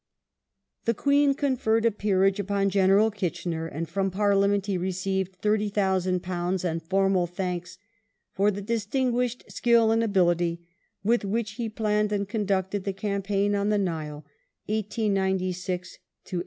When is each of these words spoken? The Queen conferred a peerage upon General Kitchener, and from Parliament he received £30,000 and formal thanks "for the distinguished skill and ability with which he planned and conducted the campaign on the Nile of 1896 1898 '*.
The 0.85 0.95
Queen 0.95 1.35
conferred 1.35 1.85
a 1.85 1.91
peerage 1.91 2.39
upon 2.39 2.71
General 2.71 3.11
Kitchener, 3.11 3.67
and 3.67 3.87
from 3.87 4.09
Parliament 4.09 4.65
he 4.65 4.75
received 4.75 5.39
£30,000 5.43 6.63
and 6.63 6.81
formal 6.81 7.27
thanks 7.27 7.77
"for 8.33 8.49
the 8.49 8.63
distinguished 8.63 9.51
skill 9.51 9.91
and 9.91 10.03
ability 10.03 10.67
with 11.03 11.23
which 11.23 11.51
he 11.51 11.69
planned 11.69 12.11
and 12.11 12.27
conducted 12.27 12.83
the 12.83 12.93
campaign 12.93 13.53
on 13.53 13.69
the 13.69 13.77
Nile 13.77 14.25
of 14.25 14.25
1896 14.73 15.99
1898 16.25 16.37
'*. 16.37 16.39